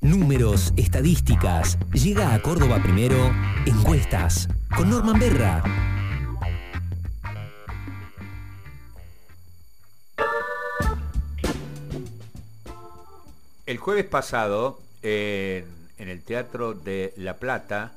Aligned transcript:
Números, 0.00 0.72
estadísticas. 0.76 1.78
Llega 1.92 2.34
a 2.34 2.42
Córdoba 2.42 2.82
primero, 2.82 3.16
encuestas, 3.64 4.48
con 4.76 4.90
Norman 4.90 5.18
Berra. 5.18 5.62
El 13.64 13.78
jueves 13.78 14.04
pasado, 14.04 14.80
en, 15.02 15.64
en 15.96 16.08
el 16.08 16.22
Teatro 16.22 16.74
de 16.74 17.14
La 17.16 17.38
Plata, 17.38 17.92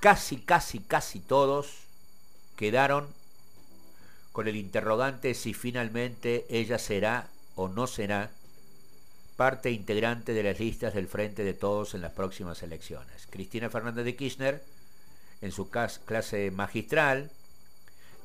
casi, 0.00 0.36
casi, 0.36 0.80
casi 0.80 1.20
todos 1.20 1.68
quedaron 2.56 3.06
con 4.32 4.48
el 4.48 4.56
interrogante 4.56 5.32
si 5.32 5.54
finalmente 5.54 6.44
ella 6.50 6.78
será 6.78 7.28
o 7.54 7.68
no 7.68 7.86
será 7.86 8.30
parte 9.36 9.70
integrante 9.70 10.32
de 10.32 10.42
las 10.42 10.58
listas 10.60 10.94
del 10.94 11.08
Frente 11.08 11.44
de 11.44 11.54
Todos 11.54 11.94
en 11.94 12.02
las 12.02 12.12
próximas 12.12 12.62
elecciones. 12.62 13.26
Cristina 13.30 13.70
Fernández 13.70 14.04
de 14.04 14.16
Kirchner, 14.16 14.62
en 15.40 15.52
su 15.52 15.68
clase 15.70 16.50
magistral 16.50 17.30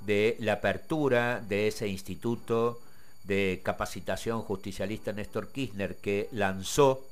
de 0.05 0.37
la 0.39 0.53
apertura 0.53 1.41
de 1.41 1.67
ese 1.67 1.87
instituto 1.87 2.79
de 3.23 3.61
capacitación 3.63 4.41
justicialista 4.41 5.11
Néstor 5.11 5.49
Kirchner 5.49 5.97
que 5.97 6.29
lanzó 6.31 7.05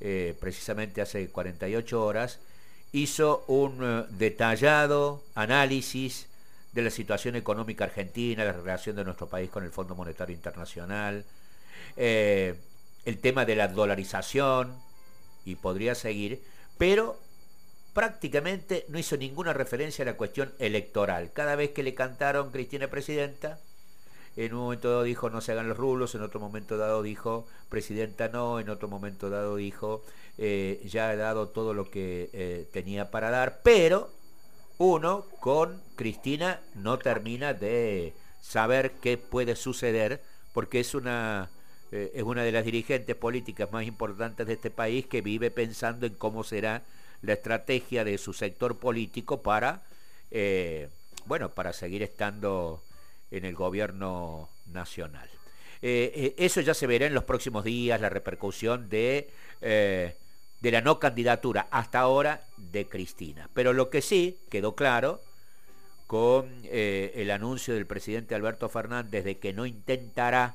eh, 0.00 0.36
precisamente 0.38 1.00
hace 1.00 1.28
48 1.28 2.04
horas, 2.04 2.38
hizo 2.92 3.44
un 3.48 3.80
eh, 3.82 4.04
detallado 4.10 5.22
análisis 5.34 6.26
de 6.72 6.82
la 6.82 6.90
situación 6.90 7.34
económica 7.36 7.84
argentina, 7.84 8.44
la 8.44 8.52
relación 8.52 8.94
de 8.96 9.04
nuestro 9.04 9.26
país 9.26 9.50
con 9.50 9.64
el 9.64 9.70
Fondo 9.70 9.94
Monetario 9.94 10.34
Internacional, 10.34 11.24
eh, 11.96 12.54
el 13.06 13.18
tema 13.18 13.46
de 13.46 13.56
la 13.56 13.68
dolarización, 13.68 14.74
y 15.46 15.54
podría 15.54 15.94
seguir, 15.94 16.42
pero 16.76 17.18
prácticamente 17.94 18.84
no 18.88 18.98
hizo 18.98 19.16
ninguna 19.16 19.54
referencia 19.54 20.02
a 20.02 20.06
la 20.06 20.16
cuestión 20.18 20.52
electoral. 20.58 21.32
Cada 21.32 21.56
vez 21.56 21.70
que 21.70 21.82
le 21.82 21.94
cantaron 21.94 22.50
Cristina 22.50 22.88
Presidenta, 22.88 23.58
en 24.36 24.52
un 24.52 24.60
momento 24.60 24.90
dado 24.90 25.02
dijo 25.04 25.30
no 25.30 25.40
se 25.40 25.52
hagan 25.52 25.68
los 25.68 25.78
rublos, 25.78 26.14
en 26.14 26.20
otro 26.20 26.40
momento 26.40 26.76
dado 26.76 27.02
dijo 27.02 27.46
Presidenta 27.70 28.28
no, 28.28 28.60
en 28.60 28.68
otro 28.68 28.88
momento 28.88 29.30
dado 29.30 29.56
dijo 29.56 30.04
eh, 30.36 30.82
ya 30.84 31.10
he 31.10 31.16
dado 31.16 31.48
todo 31.48 31.72
lo 31.72 31.90
que 31.90 32.28
eh, 32.34 32.68
tenía 32.70 33.10
para 33.10 33.30
dar, 33.30 33.60
pero 33.62 34.10
uno 34.76 35.24
con 35.40 35.80
Cristina 35.94 36.60
no 36.74 36.98
termina 36.98 37.54
de 37.54 38.12
saber 38.42 38.92
qué 39.00 39.16
puede 39.16 39.56
suceder 39.56 40.22
porque 40.52 40.80
es 40.80 40.94
una 40.94 41.48
eh, 41.96 42.12
es 42.14 42.22
una 42.22 42.44
de 42.44 42.52
las 42.52 42.66
dirigentes 42.66 43.16
políticas 43.16 43.72
más 43.72 43.86
importantes 43.86 44.46
de 44.46 44.52
este 44.52 44.70
país 44.70 45.06
que 45.06 45.22
vive 45.22 45.50
pensando 45.50 46.04
en 46.04 46.14
cómo 46.14 46.44
será 46.44 46.82
la 47.22 47.32
estrategia 47.32 48.04
de 48.04 48.18
su 48.18 48.34
sector 48.34 48.78
político 48.78 49.40
para, 49.40 49.82
eh, 50.30 50.90
bueno, 51.24 51.48
para 51.48 51.72
seguir 51.72 52.02
estando 52.02 52.82
en 53.30 53.46
el 53.46 53.54
gobierno 53.54 54.50
nacional. 54.66 55.26
Eh, 55.80 56.34
eso 56.36 56.60
ya 56.60 56.74
se 56.74 56.86
verá 56.86 57.06
en 57.06 57.14
los 57.14 57.24
próximos 57.24 57.64
días, 57.64 57.98
la 57.98 58.10
repercusión 58.10 58.90
de, 58.90 59.30
de 59.60 60.70
la 60.70 60.80
no 60.82 60.98
candidatura 60.98 61.66
hasta 61.70 62.00
ahora 62.00 62.42
de 62.58 62.86
Cristina. 62.86 63.48
Pero 63.54 63.72
lo 63.72 63.88
que 63.88 64.02
sí 64.02 64.38
quedó 64.50 64.74
claro 64.74 65.22
con 66.06 66.46
el 66.70 67.30
anuncio 67.30 67.74
del 67.74 67.86
presidente 67.86 68.34
Alberto 68.34 68.68
Fernández 68.68 69.24
de 69.24 69.38
que 69.38 69.52
no 69.52 69.64
intentará 69.64 70.54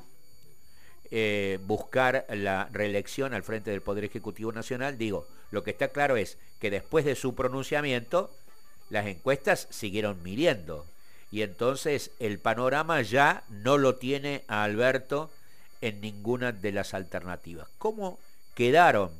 eh, 1.11 1.59
buscar 1.65 2.25
la 2.29 2.69
reelección 2.71 3.33
al 3.33 3.43
frente 3.43 3.69
del 3.71 3.81
Poder 3.81 4.05
Ejecutivo 4.05 4.51
Nacional, 4.51 4.97
digo, 4.97 5.27
lo 5.51 5.63
que 5.63 5.71
está 5.71 5.89
claro 5.89 6.15
es 6.15 6.37
que 6.59 6.71
después 6.71 7.03
de 7.03 7.15
su 7.15 7.35
pronunciamiento, 7.35 8.31
las 8.89 9.05
encuestas 9.07 9.67
siguieron 9.69 10.23
midiendo. 10.23 10.85
Y 11.29 11.43
entonces 11.43 12.11
el 12.19 12.39
panorama 12.39 13.01
ya 13.01 13.43
no 13.49 13.77
lo 13.77 13.95
tiene 13.95 14.43
a 14.47 14.63
Alberto 14.63 15.29
en 15.81 15.99
ninguna 16.01 16.51
de 16.51 16.71
las 16.71 16.93
alternativas. 16.93 17.67
¿Cómo 17.77 18.19
quedaron 18.53 19.11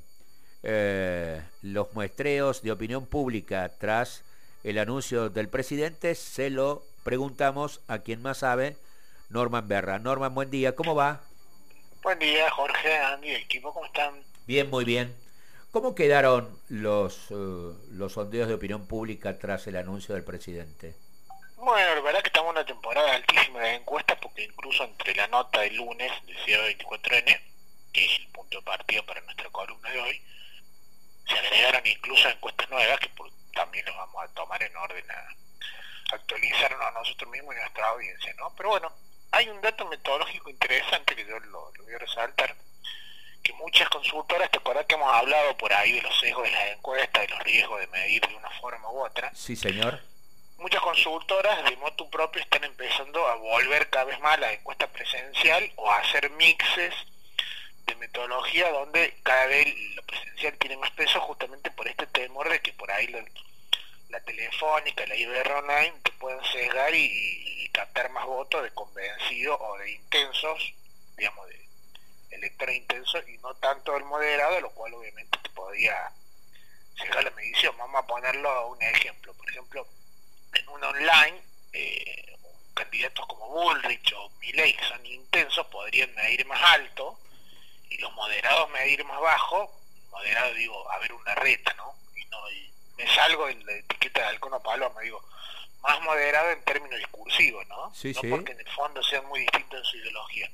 eh, 0.64 1.42
los 1.62 1.94
muestreos 1.94 2.62
de 2.62 2.72
opinión 2.72 3.06
pública 3.06 3.70
tras 3.78 4.24
el 4.64 4.78
anuncio 4.78 5.30
del 5.30 5.48
presidente? 5.48 6.16
Se 6.16 6.50
lo 6.50 6.84
preguntamos 7.04 7.82
a 7.88 8.00
quien 8.00 8.22
más 8.22 8.40
sabe, 8.40 8.78
Norman 9.30 9.68
Berra. 9.68 10.00
Norman, 10.00 10.36
buen 10.36 10.52
día, 10.52 10.76
¿cómo 10.76 10.96
va? 10.96 11.22
Buen 12.02 12.18
día, 12.18 12.50
Jorge, 12.50 12.98
Andy, 12.98 13.30
equipo, 13.30 13.72
¿cómo 13.72 13.86
están? 13.86 14.24
Bien, 14.48 14.68
muy 14.72 14.86
bien. 14.86 15.16
¿Cómo 15.70 15.94
quedaron 15.94 16.60
los, 16.68 17.30
uh, 17.30 17.78
los 17.92 18.14
sondeos 18.14 18.48
de 18.48 18.56
opinión 18.56 18.88
pública 18.88 19.38
tras 19.38 19.68
el 19.68 19.76
anuncio 19.76 20.16
del 20.16 20.24
presidente? 20.24 20.96
Bueno, 21.58 21.94
la 21.94 22.02
verdad 22.02 22.22
que 22.24 22.30
estamos 22.30 22.50
en 22.50 22.58
una 22.58 22.66
temporada 22.66 23.14
altísima 23.14 23.60
de 23.60 23.76
encuestas 23.76 24.18
porque 24.20 24.46
incluso 24.46 24.84
entre 24.84 25.14
la 25.14 25.28
nota 25.28 25.62
del 25.62 25.76
lunes 25.76 26.12
del 26.26 26.76
24N, 26.76 27.40
que 27.94 28.06
es 28.06 28.20
el 28.20 28.28
punto 28.30 28.58
de 28.58 28.64
partida 28.64 29.04
para 29.04 29.22
nuestra 29.22 29.50
columna 29.52 29.92
de 29.92 30.02
hoy, 30.02 30.22
se 31.28 31.38
agregaron 31.38 31.86
incluso 31.86 32.28
encuestas 32.30 32.68
nuevas 32.72 33.00
que 33.00 33.12
también 33.54 33.86
nos 33.86 33.96
vamos 33.96 34.24
a 34.24 34.28
tomar 34.34 34.64
en 34.64 34.76
orden 34.76 35.06
a 35.12 36.16
actualizarnos 36.16 36.82
a 36.82 36.92
nosotros 36.92 37.30
mismos 37.30 37.54
y 37.54 37.60
a 37.60 37.62
nuestra 37.62 37.88
audiencia, 37.90 38.34
¿no? 38.40 38.52
Pero 38.58 38.70
bueno, 38.70 38.91
hay 39.42 39.50
un 39.50 39.62
dato 39.62 39.86
metodológico 39.88 40.50
interesante 40.50 41.16
que 41.16 41.26
yo 41.26 41.40
lo, 41.40 41.72
voy 41.84 41.94
a 41.94 41.98
resaltar, 41.98 42.56
que 43.42 43.54
muchas 43.54 43.90
consultoras, 43.90 44.52
te 44.52 44.60
acuerdas 44.60 44.86
que 44.86 44.94
hemos 44.94 45.12
hablado 45.12 45.58
por 45.58 45.74
ahí 45.74 45.94
de 45.94 46.02
los 46.04 46.20
sesgos 46.20 46.44
de 46.44 46.52
las 46.52 46.68
encuestas, 46.78 47.24
de 47.24 47.28
los 47.30 47.40
riesgos 47.44 47.80
de 47.80 47.88
medir 47.88 48.22
de 48.28 48.36
una 48.36 48.50
forma 48.62 48.92
u 48.92 49.04
otra. 49.04 49.32
Sí, 49.34 49.56
señor. 49.56 50.00
Muchas 50.58 50.82
consultoras 50.82 51.64
de 51.68 51.76
modo 51.78 52.08
propio 52.12 52.40
están 52.40 52.64
empezando 52.64 53.28
a 53.28 53.36
volver 53.36 53.90
cada 53.90 54.06
vez 54.06 54.20
más 54.20 54.36
a 54.36 54.42
la 54.42 54.54
encuesta 54.54 54.86
presencial 54.88 55.72
o 55.76 55.90
a 55.90 55.98
hacer 55.98 56.30
mixes 56.32 56.94
de 57.88 57.96
metodología 57.96 58.70
donde 58.70 59.18
cada 59.24 59.48
vez 59.48 59.74
lo 59.96 60.04
presencial 60.04 60.56
tiene 60.60 60.78
más 60.78 60.92
peso 60.92 61.20
justamente 61.22 61.72
por 61.72 61.88
este 61.88 62.06
temor 62.06 62.48
de 62.48 62.60
que 62.60 62.74
por 62.74 62.92
ahí 62.92 63.08
la, 63.08 64.20
telefónica, 64.20 65.04
la 65.08 65.16
IBR 65.16 65.52
online 65.52 65.94
te 66.04 66.12
pueden 66.12 66.44
sesgar 66.46 66.94
y 66.94 67.31
captar 67.82 68.12
más 68.12 68.28
votos 68.28 68.62
de 68.62 68.72
convencidos 68.76 69.58
o 69.60 69.78
de 69.80 69.92
intensos, 69.92 70.74
digamos, 71.18 71.48
de 71.48 71.68
electores 72.30 72.76
intensos 72.76 73.28
y 73.28 73.40
no 73.40 73.56
tanto 73.56 73.98
el 73.98 74.04
moderado, 74.04 74.62
lo 74.62 74.70
cual 74.70 74.94
obviamente 74.94 75.40
te 75.42 75.50
podría 75.50 76.12
llegar 77.02 77.24
la 77.24 77.32
medición. 77.32 77.76
Vamos 77.80 78.04
a 78.04 78.06
ponerlo 78.06 78.52
a 78.52 78.68
un 78.68 78.80
ejemplo. 78.84 79.34
Por 79.34 79.50
ejemplo, 79.50 79.88
en 80.54 80.70
un 80.70 80.84
online, 80.84 81.42
eh, 81.74 82.38
candidatos 82.76 83.26
como 83.26 83.50
Bullrich 83.50 84.14
o 84.14 84.30
Milley, 84.42 84.74
que 84.74 84.86
son 84.86 85.04
intensos, 85.04 85.66
podrían 85.68 86.14
medir 86.14 86.46
más 86.46 86.62
alto 86.74 87.20
y 87.90 87.98
los 87.98 88.14
moderados 88.14 88.70
medir 88.70 89.04
más 89.06 89.20
bajo. 89.20 89.76
Moderado, 90.12 90.54
digo, 90.54 90.92
a 90.92 91.00
ver 91.00 91.14
una 91.14 91.34
reta, 91.34 91.74
¿no? 91.74 91.96
Y, 92.16 92.26
no, 92.26 92.38
me 92.96 93.08
salgo 93.16 93.50
en 93.50 93.66
la 93.66 93.74
etiqueta 93.74 94.22
de 94.22 94.28
Alcono 94.28 94.62
me 94.96 95.04
digo, 95.04 95.24
más 95.82 96.02
moderado 96.02 96.52
en 96.52 96.64
términos 96.64 96.98
discursivos, 97.00 97.68
¿no? 97.68 97.94
Sí, 97.94 98.14
no 98.24 98.30
porque 98.30 98.52
en 98.52 98.60
el 98.60 98.70
fondo 98.70 99.02
sean 99.04 99.26
muy 99.28 99.42
distintos 99.42 99.80
en 99.80 99.86
su 99.86 99.98
ideología, 99.98 100.50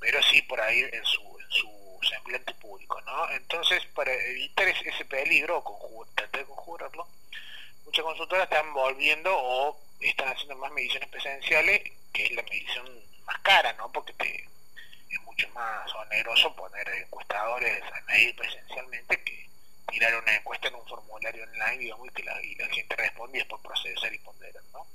pero 0.00 0.22
sí 0.22 0.42
por 0.42 0.60
ahí 0.60 0.80
en 0.80 1.04
su, 1.04 1.20
en 1.40 1.50
su 1.50 2.00
semblante 2.08 2.54
público, 2.54 3.00
¿no? 3.02 3.30
Entonces, 3.30 3.84
para 3.94 4.12
evitar 4.12 4.68
ese, 4.68 5.04
peligro, 5.04 5.58
o 5.64 6.06
tratar 6.14 6.40
de 6.40 6.46
conjurarlo, 6.46 7.06
muchas 7.84 8.04
consultoras 8.04 8.44
están 8.44 8.72
volviendo 8.72 9.30
o 9.36 9.80
están 10.00 10.28
haciendo 10.28 10.56
más 10.56 10.72
mediciones 10.72 11.08
presenciales, 11.08 11.82
que 12.12 12.24
es 12.24 12.30
la 12.32 12.42
medición 12.42 12.88
más 13.26 13.38
cara, 13.40 13.72
¿no? 13.74 13.90
Porque 13.92 14.12
te, 14.14 14.48
es 15.10 15.20
mucho 15.22 15.48
más 15.50 15.92
oneroso 15.94 16.54
poner 16.54 16.88
encuestadores 16.88 17.82
a 17.82 18.00
medir 18.02 18.36
presencialmente 18.36 19.22
que 19.22 19.48
tirar 19.90 20.14
una 20.16 20.34
encuesta 20.34 20.68
en 20.68 20.74
un 20.74 20.86
formulario 20.86 21.44
online, 21.44 21.78
digamos, 21.78 22.08
y 22.08 22.10
que 22.10 22.22
la, 22.24 22.34
gente 22.70 22.96
responde 22.96 23.38
y 23.38 23.40
después 23.40 23.62
procesar 23.62 24.12
y 24.12 24.18
ponderar, 24.18 24.62
¿no? 24.72 24.86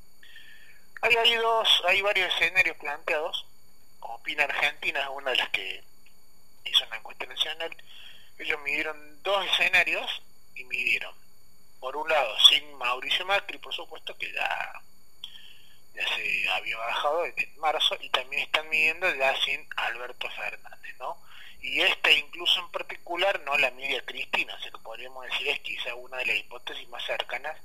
Hay, 1.02 1.16
hay, 1.16 1.36
dos, 1.36 1.84
hay 1.88 2.02
varios 2.02 2.34
escenarios 2.34 2.78
planteados. 2.78 3.46
Opina 4.02 4.44
Argentina 4.44 5.02
es 5.02 5.10
una 5.10 5.32
de 5.32 5.38
las 5.38 5.50
que 5.50 5.84
hizo 6.66 6.86
una 6.88 6.98
encuesta 6.98 7.26
nacional. 7.26 7.76
Ellos 8.38 8.60
midieron 8.64 9.24
dos 9.24 9.46
escenarios 9.46 10.22
y 10.56 10.64
midieron, 10.66 11.14
por 11.80 11.96
un 11.96 12.08
lado, 12.10 12.36
sin 12.50 12.74
Mauricio 12.78 13.26
Macri, 13.26 13.58
por 13.58 13.74
supuesto, 13.74 14.18
que 14.18 14.32
ya, 14.34 14.82
ya 15.94 16.08
se 16.16 16.50
había 16.50 16.78
bajado 16.78 17.26
en 17.26 17.60
marzo, 17.60 17.98
y 18.02 18.10
también 18.10 18.44
están 18.44 18.68
midiendo 18.70 19.14
ya 19.16 19.36
sin 19.42 19.66
Alberto 19.78 20.30
Fernández, 20.32 20.96
¿no? 21.00 21.18
Y 21.62 21.82
esta 21.82 22.12
incluso 22.12 22.60
en 22.60 22.72
particular 22.72 23.42
no 23.46 23.58
la 23.58 23.72
media 23.72 24.04
Cristina, 24.06 24.56
o 24.56 24.60
sea 24.60 24.72
que 24.72 24.78
podríamos 24.80 25.26
decir 25.26 25.48
es 25.50 25.60
quizá 25.60 25.96
una 25.96 26.18
de 26.18 26.26
las 26.26 26.38
hipótesis 26.38 26.88
más 26.90 27.04
cercanas 27.06 27.58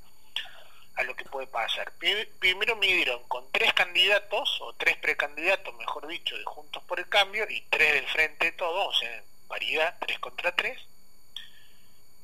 a 0.96 1.02
lo 1.02 1.14
que 1.16 1.24
puede 1.24 1.46
pasar. 1.46 1.92
Primero 2.38 2.76
midieron 2.76 3.22
con 3.24 3.50
tres 3.50 3.72
candidatos, 3.72 4.60
o 4.60 4.74
tres 4.74 4.96
precandidatos, 4.98 5.74
mejor 5.74 6.06
dicho, 6.06 6.36
de 6.36 6.44
Juntos 6.44 6.82
por 6.84 7.00
el 7.00 7.08
Cambio, 7.08 7.44
y 7.50 7.60
tres 7.62 7.94
del 7.94 8.06
Frente 8.06 8.46
de 8.46 8.52
Todos, 8.52 8.94
o 8.94 8.98
sea, 8.98 9.22
paridad, 9.48 9.96
3 10.00 10.18
contra 10.18 10.54
3. 10.54 10.78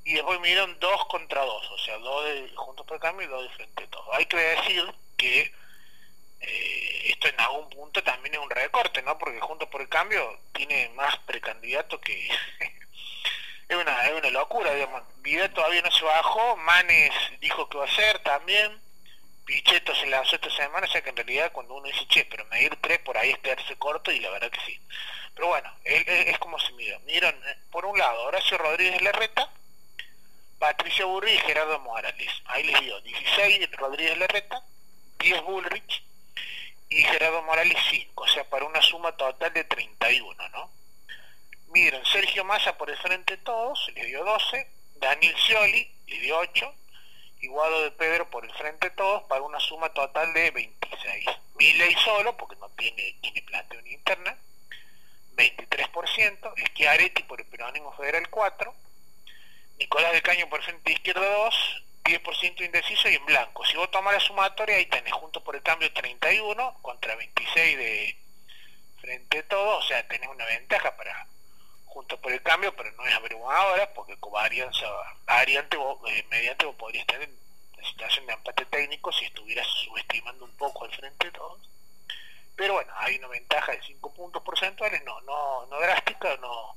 Y 0.05 0.15
después 0.15 0.41
midieron 0.41 0.79
2 0.81 1.07
contra 1.07 1.45
2, 1.45 1.71
o 1.71 1.79
sea, 1.79 1.99
2 1.99 2.25
de 2.25 2.49
Juntos 2.57 2.87
por 2.87 2.97
el 2.97 3.01
Cambio 3.01 3.27
y 3.27 3.31
2 3.31 3.43
de 3.43 3.55
Frente 3.57 3.85
a 3.85 3.91
Todos. 3.91 4.09
Hay 4.13 4.27
que 4.27 4.37
decir 4.37 4.95
que 5.17 5.53
eh, 6.41 7.03
esto 7.07 7.29
en 7.29 7.41
algún 7.41 7.69
punto 7.71 8.03
también 8.03 8.35
es 8.35 8.41
un 8.41 8.51
recorte, 8.51 9.03
¿no? 9.03 9.19
Porque 9.19 9.41
Juntos 9.41 9.69
por 9.69 9.81
el 9.81 9.89
Cambio 9.89 10.41
tiene 10.53 10.91
más 10.91 11.17
precandidatos 11.19 12.01
que... 12.01 12.29
es, 13.69 13.77
una, 13.77 14.07
es 14.07 14.13
una 14.19 14.31
locura, 14.31 14.75
digamos. 14.75 15.03
Vida 15.19 15.53
todavía 15.53 15.83
no 15.83 15.91
se 15.91 16.05
bajó, 16.05 16.57
Manes 16.57 17.13
dijo 17.41 17.69
que 17.69 17.79
va 17.79 17.85
a 17.85 17.95
ser 17.95 18.19
también 18.21 18.81
Pichetto 19.51 19.93
se 19.97 20.07
lanzó 20.07 20.37
esta 20.37 20.51
semana, 20.51 20.87
o 20.87 20.91
sea 20.91 21.03
que 21.03 21.11
en 21.11 21.17
realidad 21.17 21.51
cuando 21.51 21.75
uno 21.75 21.89
dice, 21.89 22.07
che, 22.07 22.25
pero 22.25 22.45
medir 22.47 22.77
tres 22.81 23.01
por 23.01 23.19
ahí 23.19 23.31
es 23.31 23.39
quedarse 23.41 23.75
corto 23.77 24.13
y 24.13 24.21
la 24.21 24.31
verdad 24.31 24.49
que 24.49 24.61
sí. 24.61 24.81
Pero 25.35 25.49
bueno, 25.49 25.75
es, 25.83 26.39
como 26.39 26.57
se 26.61 26.73
mide. 26.75 26.97
Miren, 27.01 27.35
eh, 27.35 27.57
por 27.73 27.85
un 27.85 27.99
lado, 27.99 28.23
Horacio 28.23 28.59
Rodríguez 28.59 29.03
Larreta, 29.03 29.51
Patricia 30.61 31.05
Burri 31.05 31.33
y 31.33 31.39
Gerardo 31.39 31.81
Morales. 31.81 32.31
Ahí 32.45 32.63
les 32.63 32.81
digo, 32.81 33.01
16 33.01 33.73
Rodríguez 33.73 34.19
Larreta, 34.19 34.63
10 35.19 35.43
Bullrich 35.43 36.05
Morales 37.51 37.83
5, 37.91 38.23
o 38.23 38.29
sea, 38.29 38.49
para 38.49 38.65
una 38.65 38.81
suma 38.81 39.11
total 39.17 39.53
de 39.53 39.65
31, 39.65 40.49
¿no? 40.51 40.71
Miren, 41.73 42.01
Sergio 42.07 42.45
Massa 42.45 42.79
por 42.79 42.89
el 42.89 42.97
frente 42.99 43.39
de 43.39 43.43
todos, 43.43 43.91
le 43.93 44.05
dio 44.05 44.25
12, 44.25 44.71
Daniel 45.01 45.35
Scioli 45.37 45.93
le 46.07 46.21
dio 46.21 46.39
8, 46.39 46.73
y 47.41 47.49
Guado 47.49 47.83
de 47.83 47.91
Pedro 47.91 48.31
por 48.31 48.45
el 48.45 48.53
frente 48.53 48.91
de 48.91 48.95
todos 48.95 49.25
para 49.25 49.43
una 49.43 49.59
suma 49.59 49.93
total 49.93 50.33
de 50.33 50.53
26. 50.53 51.27
ley 51.59 51.97
solo, 52.05 52.37
porque 52.37 52.55
no 52.55 52.69
tiene, 52.79 53.17
tiene 53.21 53.43
planteo 53.43 53.83
ni 53.83 53.95
interna, 53.95 54.39
23%, 55.35 56.55
Schiaretti 56.69 57.25
por 57.25 57.41
el 57.41 57.49
peronismo 57.49 57.93
federal 57.95 58.31
4, 58.31 58.75
Nicolás 59.81 60.13
de 60.13 60.23
Caño 60.23 60.49
por 60.49 60.61
el 60.61 60.67
frente 60.67 60.85
de 60.85 60.93
izquierda 60.93 61.29
2, 61.29 61.83
10% 62.05 62.65
indeciso 62.65 63.09
y 63.09 63.15
en 63.15 63.27
blanco. 63.27 63.65
Si 63.65 63.77
vos 63.77 63.91
tomás 63.91 64.15
la 64.15 64.21
sumatoria, 64.21 64.77
ahí 64.77 64.87
tenés 64.87 65.13
junto 65.13 65.43
por 65.43 65.57
el 65.57 65.63
cambio 65.63 65.93
31 65.93 66.79
contra 66.83 67.15
26 67.17 67.79
de 67.79 68.17
frente 69.01 69.39
de 69.39 69.43
todos, 69.45 69.85
o 69.85 69.89
sea, 69.89 70.07
tenés 70.09 70.29
una 70.29 70.45
ventaja 70.47 70.97
para 70.97 71.27
junto 71.87 72.21
por 72.21 72.33
el 72.33 72.43
cambio, 72.43 72.75
pero 72.77 72.93
no 72.93 73.05
es 73.07 73.15
abrumadora, 73.15 73.93
porque 73.95 74.17
como 74.19 74.37
variante, 74.37 74.79
eh, 76.07 76.27
mediante 76.31 76.67
vos 76.67 76.77
podrías 76.77 77.07
tener 77.07 77.29
una 77.29 77.89
situación 77.89 78.27
de 78.27 78.33
empate 78.33 78.65
técnico 78.67 79.11
si 79.13 79.25
estuvieras 79.25 79.67
subestimando 79.67 80.45
un 80.45 80.57
poco 80.57 80.85
al 80.85 80.95
frente 80.95 81.27
de 81.27 81.33
todos. 81.33 81.61
Pero 82.55 82.75
bueno, 82.75 82.93
hay 82.97 83.17
una 83.17 83.29
ventaja 83.29 83.73
de 83.73 83.83
5 83.83 84.15
puntos 84.15 84.43
porcentuales, 84.43 85.03
no, 85.05 85.21
no, 85.23 85.67
no 85.67 85.81
drástica, 85.81 86.37
no, 86.37 86.77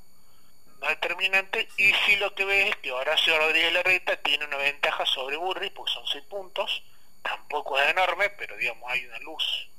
determinante, 0.89 1.68
y 1.77 1.94
si 2.06 2.15
lo 2.18 2.33
que 2.35 2.45
ves 2.45 2.69
es 2.69 2.75
que 2.77 2.91
Horacio 2.91 3.38
Rodríguez 3.38 3.74
Larreta 3.74 4.18
tiene 4.18 4.45
una 4.45 4.57
ventaja 4.57 5.06
sobre 5.06 5.38
Burri, 5.38 5.69
porque 5.69 5.94
son 5.94 6.06
6 6.07 6.24
puntos, 6.25 6.83
tampoco 7.21 7.80
es 7.80 7.89
enorme, 7.89 8.30
pero 8.31 8.57
digamos 8.57 8.91
hay 8.91 9.06
una 9.06 9.19
luz 9.19 9.69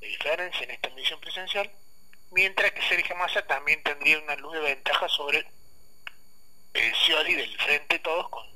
de 0.00 0.06
diferencia 0.08 0.64
en 0.64 0.70
esta 0.70 0.90
misión 0.90 1.20
presencial, 1.20 1.70
mientras 2.30 2.72
que 2.72 2.82
Sergio 2.82 3.16
Massa 3.16 3.46
también 3.46 3.82
tendría 3.82 4.18
una 4.18 4.36
luz 4.36 4.54
de 4.54 4.60
ventaja 4.60 5.08
sobre 5.08 5.46
el 6.74 6.94
Scioli 6.94 7.34
del 7.34 7.58
frente 7.58 7.98
todos 7.98 8.28
con 8.30 8.46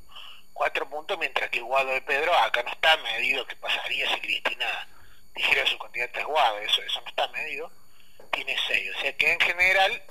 cuatro 0.53 0.89
puntos, 0.89 1.19
mientras 1.19 1.51
que 1.51 1.61
Guado 1.61 1.91
de 1.91 2.01
Pedro 2.03 2.35
acá 2.35 2.63
no 2.63 2.71
está 2.71 2.97
medido 2.99 3.47
qué 3.47 3.57
pasaría 3.57 4.09
si 4.15 4.21
Cristina 4.21 4.89
dijera 5.35 5.67
su 5.67 5.79
candidata 5.79 6.21
es 6.21 6.27
Guado, 6.27 6.59
eso, 6.59 6.83
eso 6.83 7.01
no 7.03 7.09
está 7.09 7.29
medido, 7.29 7.71
tiene 8.33 8.57
seis, 8.67 8.91
o 8.97 9.01
sea 9.01 9.17
que 9.17 9.33
en 9.33 9.41
general 9.41 10.03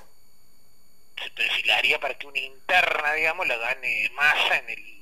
se 1.22 1.30
perfilaría 1.32 2.00
para 2.00 2.18
que 2.18 2.28
una 2.28 2.40
interna, 2.40 3.14
digamos, 3.14 3.48
la 3.48 3.58
gane 3.58 4.10
Massa 4.14 4.58
en 4.58 4.70
el 4.70 4.96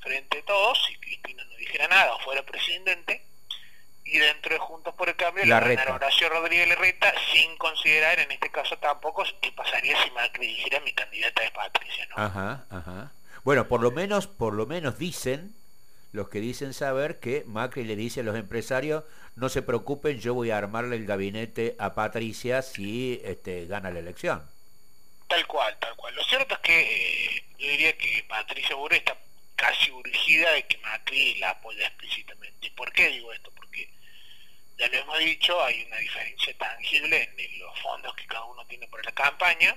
frente 0.00 0.36
de 0.36 0.42
todos, 0.42 0.84
si 0.86 0.96
Cristina 0.96 1.44
no 1.44 1.56
dijera 1.56 1.88
nada 1.88 2.14
o 2.14 2.20
fuera 2.20 2.42
presidente, 2.42 3.24
y 4.04 4.18
dentro 4.18 4.52
de 4.52 4.58
Juntos 4.58 4.94
por 4.94 5.08
el 5.08 5.16
Cambio 5.16 5.44
la 5.46 5.60
ganaron 5.60 5.96
Horacio 5.96 6.28
Rodríguez 6.28 6.68
Larreta 6.68 7.12
sin 7.32 7.56
considerar 7.56 8.18
en 8.20 8.30
este 8.30 8.50
caso 8.50 8.76
tampoco 8.78 9.24
qué 9.40 9.50
pasaría 9.52 9.96
si 10.02 10.10
Macri 10.10 10.46
dijera 10.46 10.80
mi 10.80 10.92
candidata 10.92 11.42
es 11.42 11.50
Patricia 11.50 12.06
¿no? 12.10 12.22
ajá 12.22 12.64
ajá. 12.70 13.12
Bueno 13.44 13.66
por 13.66 13.80
lo 13.80 13.90
menos 13.90 14.26
por 14.26 14.52
lo 14.52 14.66
menos 14.66 14.98
dicen 14.98 15.54
los 16.12 16.28
que 16.28 16.40
dicen 16.40 16.74
saber 16.74 17.18
que 17.18 17.44
Macri 17.46 17.84
le 17.84 17.96
dice 17.96 18.20
a 18.20 18.24
los 18.24 18.36
empresarios 18.36 19.04
no 19.36 19.48
se 19.48 19.62
preocupen 19.62 20.20
yo 20.20 20.34
voy 20.34 20.50
a 20.50 20.58
armarle 20.58 20.96
el 20.96 21.06
gabinete 21.06 21.74
a 21.78 21.94
Patricia 21.94 22.60
si 22.60 23.22
este 23.24 23.64
gana 23.66 23.90
la 23.90 24.00
elección 24.00 24.53
tal 25.34 25.46
cual 25.46 25.78
tal 25.78 25.96
cual 25.96 26.14
lo 26.14 26.24
cierto 26.24 26.54
es 26.54 26.60
que 26.60 26.80
eh, 26.80 27.44
yo 27.58 27.68
diría 27.68 27.96
que 27.96 28.24
Patricia 28.28 28.76
Burre 28.76 28.98
está 28.98 29.16
casi 29.56 29.90
urgida 29.90 30.52
de 30.52 30.66
que 30.66 30.78
Macri 30.78 31.34
la 31.36 31.50
apoya 31.50 31.86
explícitamente 31.86 32.70
¿por 32.72 32.92
qué 32.92 33.08
digo 33.08 33.32
esto? 33.32 33.50
ya 34.76 34.88
lo 34.88 34.98
hemos 34.98 35.18
dicho, 35.18 35.62
hay 35.62 35.84
una 35.84 35.98
diferencia 35.98 36.56
tangible 36.58 37.30
en 37.36 37.58
los 37.60 37.80
fondos 37.80 38.14
que 38.14 38.26
cada 38.26 38.44
uno 38.44 38.66
tiene 38.66 38.88
por 38.88 39.04
la 39.04 39.12
campaña. 39.12 39.76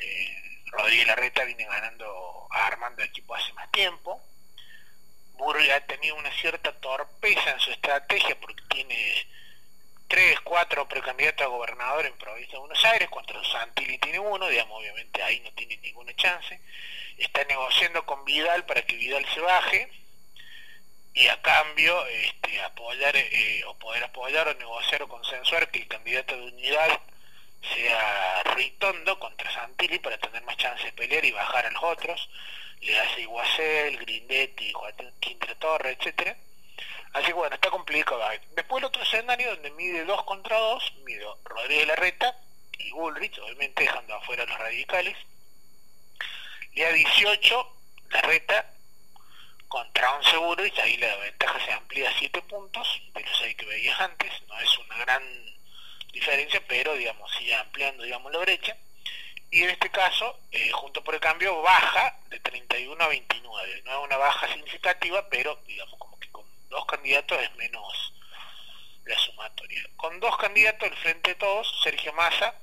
Eh, 0.00 0.62
Rodríguez 0.66 1.06
Larreta 1.06 1.44
viene 1.44 1.64
ganando, 1.64 2.48
armando 2.50 3.02
equipo 3.02 3.34
hace 3.34 3.52
más 3.52 3.70
tiempo. 3.70 4.22
Burri 5.34 5.70
ha 5.70 5.86
tenido 5.86 6.16
una 6.16 6.32
cierta 6.32 6.72
torpeza 6.80 7.50
en 7.50 7.60
su 7.60 7.70
estrategia 7.70 8.38
porque 8.40 8.62
tiene 8.70 9.26
cuatro 10.62 10.86
precandidatos 10.86 11.44
a 11.44 11.50
gobernador 11.50 12.06
en 12.06 12.16
provincia 12.18 12.52
de 12.52 12.60
Buenos 12.60 12.84
Aires, 12.84 13.08
contra 13.08 13.42
Santilli 13.42 13.98
tiene 13.98 14.20
uno, 14.20 14.46
digamos, 14.46 14.78
obviamente 14.78 15.20
ahí 15.20 15.40
no 15.40 15.50
tiene 15.54 15.76
ninguna 15.78 16.14
chance. 16.14 16.60
Está 17.18 17.42
negociando 17.46 18.06
con 18.06 18.24
Vidal 18.24 18.64
para 18.64 18.82
que 18.82 18.94
Vidal 18.94 19.26
se 19.34 19.40
baje 19.40 19.90
y 21.14 21.26
a 21.26 21.42
cambio 21.42 22.06
este, 22.06 22.62
apoyar 22.62 23.16
eh, 23.16 23.64
o 23.66 23.74
poder 23.74 24.04
apoyar 24.04 24.46
o 24.46 24.54
negociar 24.54 25.02
o 25.02 25.08
consensuar 25.08 25.68
que 25.68 25.80
el 25.80 25.88
candidato 25.88 26.36
de 26.36 26.42
unidad 26.42 27.00
sea 27.74 28.44
Ritondo 28.54 29.18
contra 29.18 29.50
Santilli 29.50 29.98
para 29.98 30.16
tener 30.18 30.44
más 30.44 30.56
chance 30.58 30.84
de 30.84 30.92
pelear 30.92 31.24
y 31.24 31.32
bajar 31.32 31.66
a 31.66 31.72
los 31.72 31.82
otros, 31.82 32.30
le 32.82 33.00
hace 33.00 33.22
Iguacel, 33.22 33.98
Grindetti, 33.98 34.72
Joaquín 34.72 35.40
de 35.40 35.54
Torre, 35.56 35.96
etcétera. 35.98 36.36
Así 37.12 37.26
que 37.26 37.32
bueno, 37.32 37.54
está 37.54 37.70
complicado. 37.70 38.22
Después 38.54 38.80
el 38.80 38.86
otro 38.86 39.02
escenario 39.02 39.50
donde 39.50 39.70
mide 39.72 40.04
2 40.04 40.24
contra 40.24 40.58
2, 40.58 40.92
mide 41.04 41.26
Rodríguez 41.44 41.86
Larreta 41.86 42.36
y 42.78 42.90
Bullrich, 42.92 43.38
obviamente 43.38 43.84
dejando 43.84 44.14
afuera 44.14 44.46
los 44.46 44.58
radicales. 44.58 45.16
Le 46.74 46.84
da 46.84 46.92
18, 46.92 47.76
Larreta 48.10 48.70
contra 49.68 50.14
un 50.16 50.24
seguro 50.24 50.66
y 50.66 50.80
ahí 50.80 50.96
la 50.98 51.16
ventaja 51.16 51.64
se 51.64 51.72
amplía 51.72 52.10
a 52.10 52.18
7 52.18 52.42
puntos 52.42 53.00
de 53.14 53.20
los 53.20 53.38
6 53.38 53.56
que 53.56 53.66
veías 53.66 53.98
antes, 54.00 54.30
no 54.48 54.60
es 54.60 54.78
una 54.78 54.98
gran 54.98 55.22
diferencia, 56.12 56.62
pero 56.68 56.92
digamos 56.94 57.30
sigue 57.38 57.54
ampliando 57.54 58.02
digamos 58.02 58.30
la 58.32 58.38
brecha 58.38 58.76
y 59.52 59.62
en 59.62 59.68
este 59.68 59.90
caso, 59.90 60.40
eh, 60.50 60.70
junto 60.72 61.04
por 61.04 61.14
el 61.14 61.20
cambio, 61.20 61.60
baja 61.60 62.18
de 62.30 62.40
31 62.40 63.04
a 63.04 63.08
29, 63.08 63.82
no 63.84 63.90
es 63.90 64.06
una 64.06 64.16
baja 64.16 64.48
significativa, 64.48 65.28
pero 65.28 65.60
digamos 65.66 65.98
como 65.98 66.11
dos 66.72 66.84
candidatos 66.86 67.38
es 67.40 67.54
menos 67.54 68.12
la 69.04 69.18
sumatoria. 69.18 69.82
Con 69.96 70.18
dos 70.18 70.36
candidatos 70.38 70.90
el 70.90 70.96
frente 70.96 71.30
de 71.30 71.36
todos, 71.36 71.80
Sergio 71.84 72.12
Massa, 72.14 72.54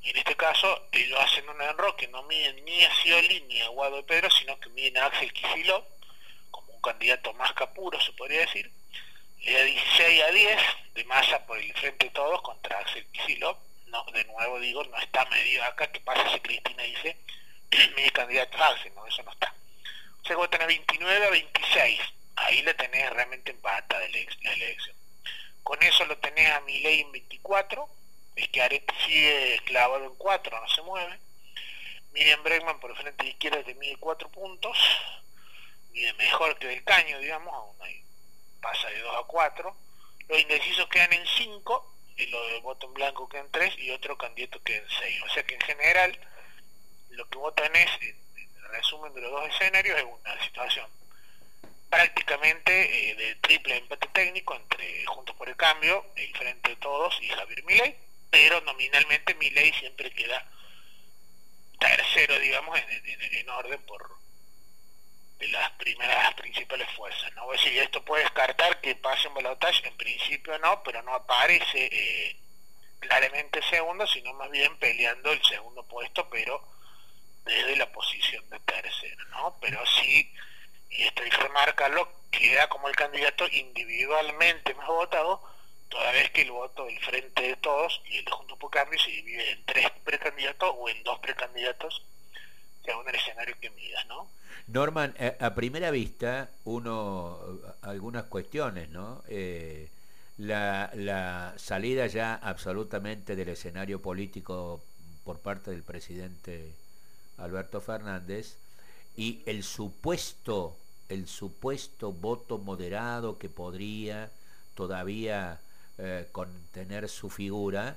y 0.00 0.10
en 0.10 0.16
este 0.16 0.36
caso 0.36 0.88
ellos 0.92 1.18
hacen 1.20 1.48
un 1.48 1.60
error 1.60 1.94
que 1.96 2.08
no 2.08 2.22
miden 2.22 2.64
ni 2.64 2.84
a 2.84 2.94
Scioli 2.94 3.40
ni 3.42 3.60
a 3.60 3.68
Guado 3.68 4.06
Pedro, 4.06 4.30
sino 4.30 4.58
que 4.60 4.70
miden 4.70 4.96
a 4.96 5.06
Axel 5.06 5.32
Kicillof, 5.32 5.84
candidato 6.80 7.32
más 7.34 7.52
capuro, 7.52 8.00
se 8.00 8.12
podría 8.12 8.40
decir, 8.40 8.70
le 9.42 9.52
da 9.52 9.62
16 9.62 10.22
a 10.22 10.30
10 10.30 10.62
de 10.94 11.04
masa 11.04 11.44
por 11.46 11.58
el 11.58 11.72
frente 11.74 12.06
de 12.06 12.10
todos 12.12 12.40
contra 12.42 12.78
Axel 12.78 13.06
Kicillof. 13.12 13.58
No, 13.86 14.04
de 14.12 14.24
nuevo 14.24 14.58
digo, 14.60 14.84
no 14.84 14.96
está 14.98 15.24
medio 15.26 15.62
acá. 15.64 15.90
¿Qué 15.90 16.00
pasa 16.00 16.30
si 16.32 16.40
Cristina 16.40 16.82
dice 16.82 17.16
mi 17.96 18.08
candidato 18.10 18.56
es 18.56 18.62
Axel? 18.62 18.94
No, 18.94 19.06
eso 19.06 19.22
no 19.22 19.32
está. 19.32 19.54
O 20.22 20.26
sea, 20.26 20.36
vos 20.36 20.50
tenés 20.50 20.66
29 20.66 21.26
a 21.26 21.30
26. 21.30 22.00
Ahí 22.40 22.62
le 22.62 22.74
tenés 22.74 23.10
realmente 23.10 23.50
empata 23.50 23.98
de 23.98 24.08
la 24.10 24.52
elección. 24.52 24.96
Con 25.62 25.82
eso 25.82 26.04
lo 26.06 26.16
tenés 26.18 26.50
a 26.50 26.60
ley 26.60 27.00
en 27.00 27.12
24. 27.12 27.88
Es 28.36 28.48
que 28.48 28.62
Arete 28.62 28.94
sigue 29.04 29.60
clavado 29.64 30.04
en 30.04 30.14
4, 30.14 30.60
no 30.60 30.68
se 30.68 30.82
mueve. 30.82 31.18
Miriam 32.12 32.42
Bregman 32.42 32.80
por 32.80 32.90
el 32.90 32.96
frente 32.96 33.24
de 33.24 33.30
izquierda 33.30 33.62
te 33.62 33.74
mide 33.74 33.96
4 33.96 34.28
puntos 34.30 34.78
y 35.92 36.02
de 36.02 36.12
mejor 36.14 36.58
que 36.58 36.68
del 36.68 36.84
caño, 36.84 37.18
digamos, 37.18 37.52
aún 37.52 37.76
hay, 37.82 38.02
pasa 38.60 38.88
de 38.88 39.00
2 39.00 39.16
a 39.16 39.26
4. 39.26 39.76
Los 40.28 40.40
indecisos 40.40 40.88
quedan 40.88 41.12
en 41.12 41.26
5 41.26 41.94
y 42.16 42.26
los 42.26 42.50
de 42.50 42.60
voto 42.60 42.86
en 42.86 42.94
blanco 42.94 43.28
quedan 43.28 43.46
en 43.46 43.52
3 43.52 43.78
y 43.78 43.90
otro 43.90 44.16
candidato 44.16 44.62
queda 44.62 44.78
en 44.78 44.88
6. 44.88 45.22
O 45.22 45.28
sea 45.30 45.42
que 45.42 45.54
en 45.54 45.60
general 45.60 46.18
lo 47.10 47.28
que 47.28 47.38
vos 47.38 47.54
tenés 47.54 47.90
en, 48.00 48.16
el 48.56 48.68
resumen 48.70 49.12
de 49.12 49.20
los 49.22 49.32
dos 49.32 49.48
escenarios 49.48 49.98
es 49.98 50.04
una 50.04 50.44
situación 50.44 50.97
prácticamente 51.90 53.10
eh, 53.10 53.14
de 53.14 53.34
triple 53.36 53.76
empate 53.76 54.08
técnico 54.08 54.54
entre 54.54 55.04
Juntos 55.06 55.34
por 55.36 55.48
el 55.48 55.56
Cambio, 55.56 56.06
el 56.16 56.36
Frente 56.36 56.70
de 56.70 56.76
Todos 56.76 57.18
y 57.22 57.28
Javier 57.28 57.64
Milei, 57.64 57.96
pero 58.30 58.60
nominalmente 58.62 59.34
Milei 59.34 59.72
siempre 59.72 60.10
queda 60.12 60.44
pero 62.28 62.40
digamos 62.40 62.78
en, 62.78 63.48
orden 63.48 63.80
por 63.82 64.18
de 65.38 65.48
las 65.48 65.70
primeras 65.72 66.34
principales 66.34 66.88
fuerzas. 66.96 67.32
¿no? 67.36 67.52
Es 67.54 67.62
decir, 67.62 67.78
esto 67.78 68.04
puede 68.04 68.24
descartar 68.24 68.80
que 68.80 68.96
pase 68.96 69.28
un 69.28 69.34
balotaje, 69.34 69.86
en 69.86 69.96
principio 69.96 70.58
no, 70.58 70.82
pero 70.82 71.00
no 71.02 71.14
aparece 71.14 71.88
eh, 71.92 72.36
claramente 72.98 73.62
segundo, 73.62 74.04
sino 74.08 74.34
más 74.34 74.50
bien 74.50 74.76
peleando 74.78 75.30
el 75.30 75.40
segundo 75.44 75.84
puesto, 75.84 76.28
pero 76.28 76.60
desde 77.44 77.76
la 77.76 77.90
posición 77.92 78.50
de 78.50 78.58
tercero, 78.60 79.24
¿no? 79.26 79.56
Pero 79.60 79.80
sí, 79.86 80.34
y 80.90 81.02
esto 81.02 81.22
hay 81.22 81.30
que 81.30 81.36
remarcarlo, 81.36 82.08
queda 82.30 82.68
como 82.68 82.88
el 82.88 82.96
candidato 82.96 83.44
individualmente 83.50 84.74
más 84.74 84.88
votado, 84.88 85.42
toda 85.88 86.12
vez 86.12 86.30
que 86.30 86.42
el 86.42 86.50
voto 86.50 86.84
del 86.84 86.98
Frente 87.00 87.42
de 87.42 87.56
Todos 87.56 88.02
y 88.10 88.18
el 88.18 88.24
de 88.24 88.30
Juntos 88.30 88.58
por 88.58 88.70
Cambio 88.70 88.98
se 88.98 89.10
divide 89.10 89.52
en 89.52 89.64
tres 89.64 89.86
precandidatos 90.04 90.74
o 90.76 90.88
en 90.88 91.02
dos 91.04 91.18
precandidatos, 91.20 92.02
según 92.84 93.08
el 93.08 93.14
escenario 93.14 93.56
que 93.60 93.70
midas, 93.70 94.06
¿no? 94.06 94.28
Norman, 94.66 95.14
eh, 95.18 95.36
a 95.40 95.54
primera 95.54 95.90
vista, 95.90 96.50
uno, 96.64 97.38
algunas 97.82 98.24
cuestiones, 98.24 98.88
¿no? 98.90 99.22
Eh, 99.28 99.88
la, 100.36 100.90
la 100.94 101.54
salida 101.56 102.06
ya 102.06 102.34
absolutamente 102.34 103.34
del 103.34 103.48
escenario 103.48 104.00
político 104.00 104.82
por 105.24 105.40
parte 105.40 105.70
del 105.70 105.82
presidente 105.82 106.74
Alberto 107.38 107.80
Fernández 107.80 108.58
y 109.18 109.42
el 109.46 109.64
supuesto 109.64 110.76
el 111.08 111.26
supuesto 111.26 112.12
voto 112.12 112.58
moderado 112.58 113.36
que 113.36 113.48
podría 113.48 114.30
todavía 114.74 115.60
eh, 115.98 116.28
contener 116.30 117.08
su 117.08 117.28
figura 117.28 117.96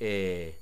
eh, 0.00 0.58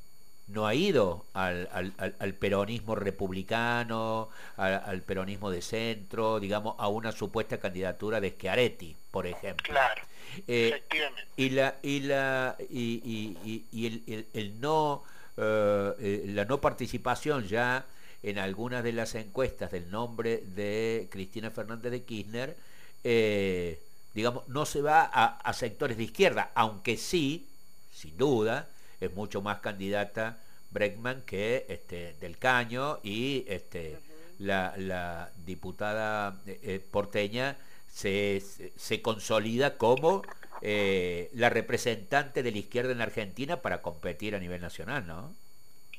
no 0.48 0.66
ha 0.66 0.74
ido 0.74 1.24
al, 1.32 1.70
al, 1.96 2.34
peronismo 2.34 2.94
republicano, 2.94 4.28
al, 4.58 5.00
peronismo 5.00 5.50
de 5.50 5.62
centro, 5.62 6.38
digamos, 6.38 6.74
a 6.76 6.88
una 6.88 7.12
supuesta 7.12 7.56
candidatura 7.56 8.20
de 8.20 8.32
Schiaretti, 8.32 8.94
por 9.10 9.26
ejemplo. 9.26 9.72
Claro, 9.72 10.02
eh, 10.46 10.68
efectivamente. 10.68 11.30
Y 11.38 11.48
la 11.48 11.76
y 11.80 12.00
la 12.00 12.56
y, 12.68 13.64
y, 13.72 13.86
el, 13.86 14.26
el, 14.34 14.60
no 14.60 15.04
la 15.36 16.44
no 16.44 16.60
participación 16.60 17.48
ya 17.48 17.86
en 18.24 18.38
algunas 18.38 18.82
de 18.82 18.92
las 18.92 19.14
encuestas 19.14 19.70
del 19.70 19.90
nombre 19.90 20.38
de 20.38 21.08
Cristina 21.10 21.50
Fernández 21.50 21.92
de 21.92 22.04
Kirchner, 22.04 22.56
eh, 23.04 23.78
digamos, 24.14 24.48
no 24.48 24.64
se 24.64 24.80
va 24.80 25.02
a, 25.02 25.52
sectores 25.52 25.98
de 25.98 26.04
izquierda, 26.04 26.50
aunque 26.54 26.96
sí, 26.96 27.46
sin 27.92 28.16
duda, 28.16 28.68
es 28.98 29.12
mucho 29.12 29.42
más 29.42 29.58
candidata 29.58 30.38
Breckman 30.70 31.22
que 31.26 31.66
este, 31.68 32.14
Del 32.14 32.38
Caño 32.38 32.98
y 33.02 33.44
este, 33.46 33.98
la, 34.38 35.30
diputada 35.44 36.40
eh, 36.46 36.58
eh, 36.62 36.80
porteña 36.90 37.58
se, 37.92 38.42
se, 38.74 39.02
consolida 39.02 39.76
como 39.76 40.22
la 40.62 41.50
representante 41.50 42.42
de 42.42 42.52
la 42.52 42.58
izquierda 42.58 42.92
en 42.92 43.02
Argentina 43.02 43.60
para 43.60 43.82
competir 43.82 44.34
a 44.34 44.38
nivel 44.38 44.62
nacional, 44.62 45.06
¿no? 45.06 45.34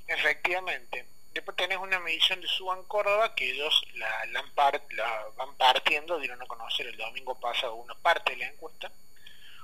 Efectivamente. 0.07 1.05
Después 1.35 1.57
tenés 1.57 1.77
una 1.79 1.99
medición 1.99 2.39
de 2.39 2.47
Suban 2.47 2.83
Córdoba 2.83 3.35
que 3.35 3.51
ellos 3.51 3.83
la, 3.95 4.25
la, 4.27 5.31
van 5.35 5.53
partiendo, 5.57 6.17
dieron 6.17 6.41
a 6.41 6.45
conocer 6.45 6.87
el 6.87 6.95
domingo 6.95 7.37
pasado 7.37 7.75
una 7.75 7.93
parte 7.95 8.31
de 8.31 8.37
la 8.37 8.47
encuesta, 8.47 8.89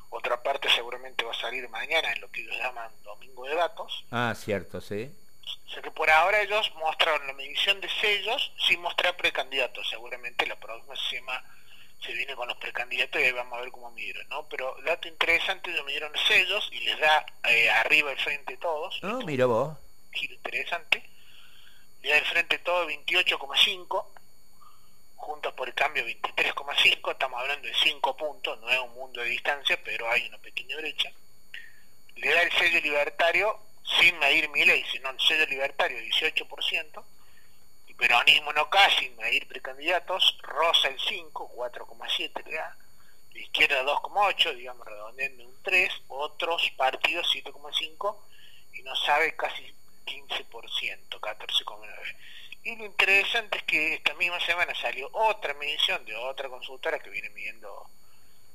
otra 0.09 0.43
parte 0.43 0.69
seguramente 0.69 1.23
va 1.23 1.31
a 1.31 1.39
salir 1.39 1.69
mañana 1.69 2.11
en 2.11 2.19
lo 2.19 2.29
que 2.29 2.41
ellos 2.41 2.57
llaman 2.57 2.91
domingo 3.03 3.45
de 3.45 3.55
datos. 3.55 4.03
Ah, 4.11 4.33
cierto, 4.35 4.81
sí. 4.81 5.15
O 5.65 5.69
sea 5.69 5.81
que 5.81 5.91
por 5.91 6.09
ahora 6.09 6.41
ellos 6.41 6.69
mostraron 6.75 7.25
la 7.25 7.33
medición 7.33 7.79
de 7.79 7.87
sellos 8.01 8.51
sin 8.67 8.81
mostrar 8.81 9.15
precandidatos. 9.15 9.89
Seguramente 9.89 10.45
la 10.47 10.59
próxima 10.59 10.93
semana 11.09 11.55
se 12.05 12.11
viene 12.11 12.35
con 12.35 12.49
los 12.49 12.57
precandidatos 12.57 13.21
y 13.21 13.23
ahí 13.23 13.31
vamos 13.31 13.57
a 13.57 13.61
ver 13.61 13.71
cómo 13.71 13.91
midieron, 13.91 14.27
¿no? 14.27 14.45
Pero 14.49 14.75
dato 14.83 15.07
interesante, 15.07 15.71
ellos 15.71 15.85
midieron 15.85 16.11
sellos 16.27 16.69
y 16.73 16.81
les 16.81 16.99
da 16.99 17.25
eh, 17.49 17.69
arriba 17.69 18.11
el 18.11 18.19
frente 18.19 18.57
todos. 18.57 18.99
Ah, 19.03 19.19
mira 19.25 19.45
vos. 19.45 19.77
Giro 20.11 20.33
interesante 20.33 21.10
Unidad 22.01 22.15
del 22.15 22.25
Frente 22.25 22.57
todo 22.59 22.89
28,5, 22.89 24.05
Juntos 25.17 25.53
por 25.53 25.67
el 25.67 25.75
Cambio 25.75 26.03
23,5, 26.03 27.11
estamos 27.11 27.39
hablando 27.39 27.67
de 27.67 27.75
5 27.75 28.17
puntos, 28.17 28.59
no 28.59 28.69
es 28.71 28.79
un 28.79 28.91
mundo 28.95 29.21
de 29.21 29.29
distancia, 29.29 29.79
pero 29.83 30.09
hay 30.09 30.27
una 30.27 30.39
pequeña 30.39 30.77
brecha. 30.77 31.11
Le 32.15 32.33
da 32.33 32.41
el 32.41 32.51
sello 32.53 32.81
libertario, 32.81 33.59
sin 33.99 34.17
medir 34.17 34.49
mi 34.49 34.65
ley, 34.65 34.83
sino 34.91 35.11
el 35.11 35.19
sello 35.19 35.45
libertario 35.45 35.99
18%, 35.99 37.03
y 37.85 37.93
peronismo 37.93 38.51
no 38.51 38.67
casi, 38.71 39.05
sin 39.05 39.15
medir 39.17 39.47
precandidatos, 39.47 40.39
Rosa 40.41 40.87
el 40.87 40.99
5, 40.99 41.51
4,7 41.55 42.43
le 42.45 42.55
da, 42.55 42.77
la 43.31 43.39
izquierda 43.39 43.83
2,8, 43.83 44.55
digamos 44.55 44.87
redondeando 44.87 45.43
un 45.43 45.61
3, 45.61 45.93
otros 46.07 46.67
partidos 46.75 47.31
7,5, 47.31 48.17
y 48.73 48.81
no 48.81 48.95
sabe 48.95 49.35
casi 49.35 49.71
15%, 50.05 51.19
14,9%. 51.19 52.15
Y 52.63 52.75
lo 52.75 52.85
interesante 52.85 53.57
es 53.57 53.63
que 53.63 53.95
esta 53.95 54.13
misma 54.15 54.39
semana 54.39 54.73
salió 54.75 55.09
otra 55.13 55.53
medición 55.55 56.05
de 56.05 56.15
otra 56.15 56.47
consultora 56.47 56.99
que 56.99 57.09
viene 57.09 57.29
midiendo 57.31 57.89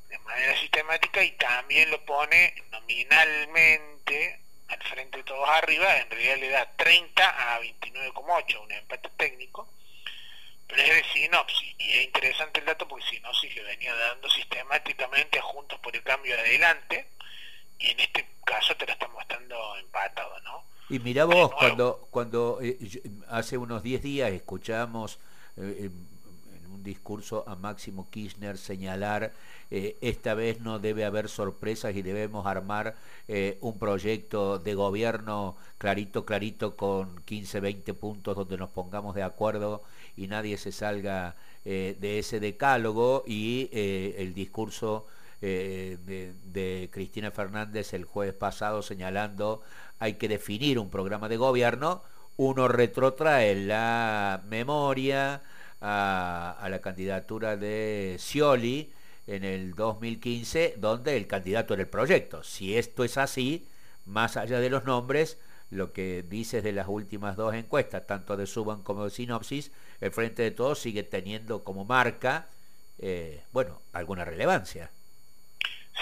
de 0.08 0.18
manera 0.20 0.56
sistemática 0.58 1.22
y 1.24 1.32
también 1.32 1.90
lo 1.90 2.04
pone 2.04 2.54
nominalmente 2.70 4.40
al 4.68 4.82
frente 4.82 5.18
de 5.18 5.24
todos 5.24 5.48
arriba, 5.48 5.96
en 5.98 6.10
realidad 6.10 6.36
le 6.38 6.48
da 6.50 6.76
30 6.76 7.54
a 7.54 7.60
29,8, 7.60 8.62
un 8.62 8.72
empate 8.72 9.10
técnico, 9.16 9.68
pero 10.66 10.82
es 10.82 10.88
de 10.88 11.04
sinopsis, 11.12 11.74
y 11.78 11.90
es 11.92 12.04
interesante 12.04 12.60
el 12.60 12.66
dato 12.66 12.88
porque 12.88 13.06
sinopsis 13.06 13.54
le 13.54 13.62
venía 13.62 13.94
dando 13.94 14.28
sistemáticamente 14.28 15.38
a 15.38 15.42
Juntos 15.42 15.78
por 15.80 15.94
el 15.94 16.02
Cambio 16.02 16.34
adelante, 16.34 17.08
y 17.78 17.90
en 17.90 18.00
este 18.00 18.26
caso 18.44 18.76
te 18.76 18.86
la 18.86 18.94
está 18.94 19.06
mostrando 19.08 19.76
empatado. 19.76 20.40
Y 20.88 21.00
mira 21.00 21.24
vos, 21.24 21.50
cuando, 21.58 22.06
cuando 22.10 22.58
eh, 22.62 22.78
hace 23.28 23.58
unos 23.58 23.82
10 23.82 24.02
días 24.02 24.30
escuchamos 24.30 25.18
eh, 25.56 25.90
en 26.54 26.70
un 26.70 26.84
discurso 26.84 27.42
a 27.48 27.56
Máximo 27.56 28.08
Kirchner 28.08 28.56
señalar 28.56 29.32
eh, 29.72 29.96
esta 30.00 30.34
vez 30.34 30.60
no 30.60 30.78
debe 30.78 31.04
haber 31.04 31.28
sorpresas 31.28 31.96
y 31.96 32.02
debemos 32.02 32.46
armar 32.46 32.94
un 33.60 33.76
proyecto 33.80 34.60
de 34.60 34.74
gobierno 34.74 35.56
clarito, 35.78 36.24
clarito 36.24 36.76
con 36.76 37.20
15, 37.24 37.58
20 37.58 37.94
puntos 37.94 38.36
donde 38.36 38.56
nos 38.56 38.70
pongamos 38.70 39.16
de 39.16 39.24
acuerdo 39.24 39.82
y 40.16 40.28
nadie 40.28 40.56
se 40.56 40.70
salga 40.70 41.34
de 41.64 42.18
ese 42.20 42.38
decálogo 42.38 43.24
y 43.26 43.68
el 43.72 44.32
discurso 44.32 45.06
de, 45.40 46.34
de 46.44 46.88
Cristina 46.92 47.30
Fernández 47.30 47.92
el 47.94 48.04
jueves 48.04 48.34
pasado 48.34 48.82
señalando 48.82 49.62
hay 49.98 50.14
que 50.14 50.28
definir 50.28 50.78
un 50.78 50.90
programa 50.90 51.28
de 51.28 51.36
gobierno, 51.36 52.02
uno 52.36 52.68
retrotrae 52.68 53.54
la 53.54 54.42
memoria 54.48 55.42
a, 55.80 56.66
la 56.68 56.80
candidatura 56.80 57.56
de 57.56 58.16
Scioli 58.18 58.92
en 59.26 59.44
el 59.44 59.74
2015, 59.74 60.74
donde 60.78 61.16
el 61.16 61.26
candidato 61.26 61.74
era 61.74 61.82
el 61.82 61.88
proyecto. 61.88 62.42
Si 62.42 62.76
esto 62.76 63.04
es 63.04 63.16
así, 63.16 63.66
más 64.04 64.36
allá 64.36 64.60
de 64.60 64.70
los 64.70 64.84
nombres, 64.84 65.38
lo 65.70 65.92
que 65.92 66.24
dices 66.28 66.62
de 66.62 66.72
las 66.72 66.88
últimas 66.88 67.36
dos 67.36 67.54
encuestas, 67.54 68.06
tanto 68.06 68.36
de 68.36 68.46
Suban 68.46 68.82
como 68.82 69.04
de 69.04 69.10
Sinopsis, 69.10 69.72
el 70.00 70.12
Frente 70.12 70.42
de 70.42 70.50
Todos 70.52 70.78
sigue 70.78 71.02
teniendo 71.02 71.64
como 71.64 71.84
marca, 71.84 72.48
eh, 72.98 73.42
bueno, 73.52 73.80
alguna 73.92 74.24
relevancia. 74.24 74.90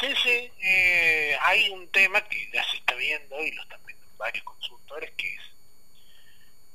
Sí, 0.00 0.12
sí, 0.22 0.52
eh, 0.62 1.36
hay 1.40 1.68
un 1.70 1.88
tema 1.90 2.22
que 2.28 2.50
ya 2.52 2.64
se 2.64 2.76
está 2.76 2.94
viendo 2.94 3.40
y 3.42 3.52
lo 3.52 3.62
están 3.62 3.84
viendo 3.84 4.06
varios 4.16 4.44
consultores, 4.44 5.10
que 5.16 5.34
es 5.34 5.40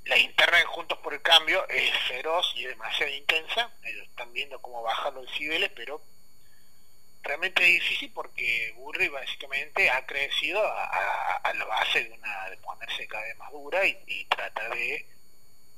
la 0.05 0.17
interna 0.17 0.57
de 0.57 0.65
Juntos 0.65 0.97
por 0.99 1.13
el 1.13 1.21
Cambio 1.21 1.67
es 1.69 1.91
feroz 2.07 2.51
y 2.55 2.63
demasiado 2.63 3.11
intensa, 3.13 3.71
ellos 3.83 4.07
están 4.07 4.33
viendo 4.33 4.59
cómo 4.61 4.81
bajan 4.81 5.13
los 5.13 5.27
decibeles, 5.27 5.69
pero 5.75 6.01
realmente 7.21 7.63
es 7.63 7.81
difícil 7.81 8.11
porque 8.13 8.73
Burri 8.75 9.07
básicamente 9.09 9.89
ha 9.89 10.05
crecido 10.05 10.61
a, 10.65 11.53
la 11.53 11.65
base 11.65 12.05
de 12.05 12.11
una 12.11 12.49
de 12.49 12.57
ponerse 12.57 13.07
cada 13.07 13.23
vez 13.23 13.37
más 13.37 13.51
dura 13.51 13.85
y, 13.85 14.25
trata 14.25 14.69
de 14.69 15.05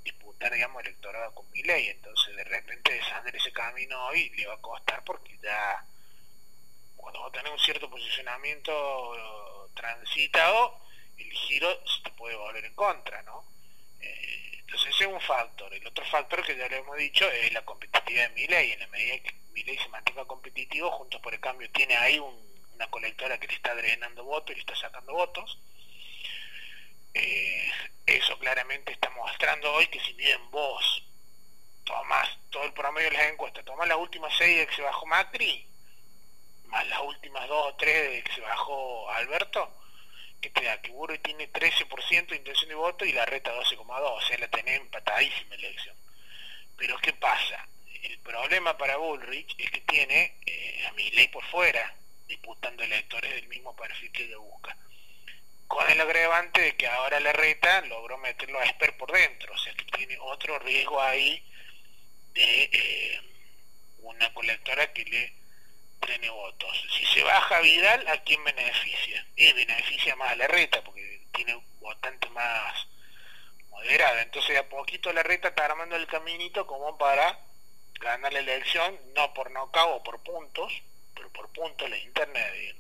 disputar 0.04 0.54
digamos 0.54 0.84
electorado 0.84 1.34
con 1.34 1.50
mi 1.52 1.62
ley 1.64 1.88
entonces 1.88 2.36
de 2.36 2.44
repente 2.44 2.94
desandar 2.94 3.36
ese 3.36 3.52
camino 3.52 4.08
hoy 4.08 4.30
le 4.32 4.48
va 4.48 4.56
a 4.56 4.62
costar 4.62 5.04
porque 5.04 5.38
ya 5.42 5.86
cuando 7.02 7.22
vos 7.22 7.32
tenés 7.32 7.52
un 7.52 7.60
cierto 7.60 7.90
posicionamiento 7.90 9.70
transitado, 9.74 10.80
el 11.18 11.32
giro 11.32 11.70
se 11.86 12.04
te 12.04 12.12
puede 12.12 12.36
volver 12.36 12.66
en 12.66 12.74
contra, 12.76 13.22
¿no? 13.24 13.46
Eh, 14.00 14.52
entonces 14.60 14.90
ese 14.96 15.04
es 15.06 15.10
un 15.10 15.22
factor. 15.22 15.74
El 15.74 15.86
otro 15.86 16.06
factor 16.06 16.44
que 16.46 16.56
ya 16.56 16.68
le 16.68 16.78
hemos 16.78 16.98
dicho 16.98 17.30
es 17.30 17.52
la 17.54 17.64
competitividad 17.64 18.30
de 18.30 18.36
Miley. 18.36 18.72
En 18.72 18.80
la 18.80 18.88
medida 18.88 19.20
que 19.20 19.34
Miley 19.52 19.78
se 19.78 19.90
mantenga 19.90 20.26
competitivo, 20.26 20.92
Juntos 20.92 21.22
por 21.22 21.34
el 21.34 21.40
Cambio 21.40 21.70
tiene 21.72 21.96
ahí 21.96 22.20
una 22.20 22.88
colectora 22.90 23.40
que 23.40 23.48
le 23.48 23.54
está 23.54 23.76
drenando 23.76 24.24
votos 24.24 24.52
y 24.52 24.56
le 24.56 24.62
está 24.62 24.76
sacando 24.76 25.14
votos. 25.14 25.60
Eh, 27.14 27.72
eso 28.06 28.38
claramente 28.40 28.94
está 28.94 29.10
mostrando 29.12 29.74
hoy 29.74 29.88
que 29.88 30.00
si 30.00 30.14
bien 30.14 30.50
vos 30.50 31.04
tomás 31.84 32.30
todo 32.50 32.64
el 32.64 32.74
promedio 32.74 33.10
de 33.10 33.18
las 33.18 33.32
encuestas, 33.32 33.66
tomás 33.66 33.88
las 33.88 33.98
últimas 33.98 34.34
seis 34.38 34.66
que 34.68 34.76
se 34.76 34.82
bajó 34.82 35.06
Macri, 35.06 35.68
más 36.72 36.88
las 36.88 37.02
últimas 37.02 37.48
dos 37.48 37.68
o 37.68 37.76
tres 37.76 38.12
de 38.12 38.24
que 38.24 38.34
se 38.34 38.42
bajó 38.42 39.10
Alberto, 39.12 39.72
que 40.40 40.50
te 40.50 40.64
da 40.64 40.82
que 40.82 40.92
Burri 40.92 41.20
tiene 41.20 41.52
13% 41.52 42.28
de 42.28 42.36
intención 42.38 42.70
de 42.70 42.76
voto 42.76 43.06
y 43.06 43.12
la 43.12 43.26
reta 43.26 43.54
12,2, 43.54 43.86
o 43.88 44.22
sea, 44.22 44.38
la 44.40 44.48
tenés 44.48 44.80
empatadísima 44.80 45.56
elección. 45.56 45.96
Pero 46.78 46.98
¿qué 46.98 47.14
pasa? 47.14 47.68
El 48.02 48.18
problema 48.20 48.76
para 48.78 48.98
Bullrich 48.98 49.54
es 49.60 49.70
que 49.70 49.82
tiene 49.82 50.38
eh, 50.48 50.88
a 50.88 50.92
ley 50.94 51.28
por 51.28 51.44
fuera, 51.46 51.96
disputando 52.28 52.84
electores 52.84 53.36
del 53.36 53.48
mismo 53.50 53.76
perfil 53.76 54.12
que 54.12 54.24
ella 54.24 54.38
busca. 54.38 54.76
Con 55.68 55.90
el 55.92 56.02
agravante 56.02 56.62
de 56.62 56.76
que 56.76 56.88
ahora 56.88 57.20
la 57.20 57.34
reta 57.34 57.82
logró 57.82 58.18
meterlo 58.18 58.60
a 58.60 58.64
Esper 58.64 58.98
por 58.98 59.12
dentro, 59.12 59.54
o 59.54 59.58
sea 59.60 59.74
que 59.76 59.86
tiene 59.86 60.18
otro 60.20 60.58
riesgo 60.60 61.00
ahí 61.00 61.44
de 62.34 62.70
eh, 62.72 63.22
una 64.00 64.34
colectora 64.34 64.92
que 64.92 65.06
le 65.06 65.41
tiene 66.02 66.30
votos. 66.30 66.88
Si 66.98 67.06
se 67.06 67.24
baja 67.24 67.60
Vidal, 67.62 68.08
¿a 68.08 68.18
quién 68.24 68.44
beneficia? 68.44 69.26
Y 69.36 69.54
beneficia 69.54 70.16
más 70.16 70.32
a 70.32 70.36
la 70.36 70.48
reta, 70.48 70.84
porque 70.84 71.28
tiene 71.34 71.56
votantes 71.80 72.30
más 72.32 72.88
moderada. 73.70 74.22
Entonces 74.22 74.58
a 74.58 74.68
poquito 74.68 75.12
la 75.14 75.24
reta 75.24 75.50
está 75.50 75.66
armando 75.66 75.96
el 75.96 76.08
caminito 76.08 76.68
como 76.68 76.98
para 76.98 77.40
ganar 78.00 78.34
la 78.34 78.40
elección, 78.40 79.00
no 79.16 79.34
por 79.34 79.52
nocaut 79.52 80.02
o 80.02 80.04
por 80.04 80.22
puntos, 80.24 80.74
pero 81.14 81.30
por 81.32 81.50
puntos 81.50 81.90
la 81.90 81.98
interna 81.98 82.40
de 82.40 82.76